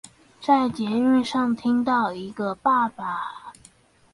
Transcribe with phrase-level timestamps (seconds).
[0.41, 3.53] 在捷運上聽到一個爸爸